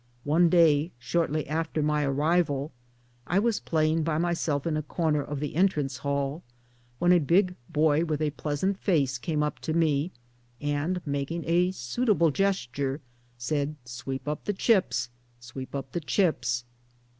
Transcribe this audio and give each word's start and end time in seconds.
One 0.23 0.49
day, 0.49 0.89
shortly 0.97 1.47
after 1.47 1.83
my 1.83 2.03
arrival, 2.03 2.71
I 3.27 3.37
was 3.37 3.59
playing 3.59 4.01
by 4.01 4.17
myself 4.17 4.65
in 4.65 4.75
a 4.75 4.81
corner 4.81 5.21
of 5.23 5.39
the 5.39 5.53
entrance 5.55 5.97
hall, 5.97 6.41
when 6.97 7.11
a 7.11 7.19
big 7.19 7.53
boy 7.69 8.05
with 8.05 8.19
a 8.19 8.31
pleasant 8.31 8.79
face 8.79 9.19
came 9.19 9.43
up 9.43 9.59
to 9.59 9.73
me 9.73 10.09
and, 10.59 11.05
making 11.05 11.43
a 11.45 11.69
suitable 11.69 12.31
gesture, 12.31 12.99
said," 13.37 13.75
Sweep 13.85 14.27
up 14.27 14.45
the 14.45 14.53
Chips, 14.53 15.09
sweep 15.39 15.75
up 15.75 15.91
the 15.91 16.01
Chips." 16.01 16.63